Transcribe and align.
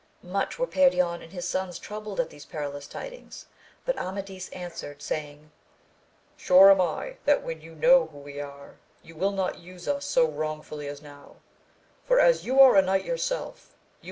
Much 0.23 0.57
were 0.57 0.65
Perion 0.65 1.21
and 1.21 1.31
his 1.31 1.47
sons 1.47 1.77
troubled 1.77 2.19
at 2.19 2.31
these 2.31 2.43
perilous 2.43 2.87
tidings, 2.87 3.45
but 3.85 3.99
Amadis 3.99 4.49
answered, 4.49 4.99
saying, 4.99 5.51
Sure 6.35 6.71
am 6.71 6.81
I 6.81 7.17
that 7.25 7.43
when 7.43 7.61
you 7.61 7.75
know 7.75 8.07
who 8.07 8.17
we 8.17 8.39
are 8.41 8.79
you 9.03 9.15
will 9.15 9.29
not 9.31 9.59
use 9.59 9.87
us 9.87 10.05
so 10.05 10.27
wrong 10.27 10.63
fully 10.63 10.87
as 10.87 11.03
now; 11.03 11.35
for 12.03 12.19
as 12.19 12.47
you 12.47 12.59
are 12.59 12.75
a 12.75 12.81
knight 12.81 13.05
yourself, 13.05 13.43
you 13.43 13.45
224 13.45 13.45
AMADIS 13.45 13.61
OF 13.61 13.69
GAUL. 13.69 13.77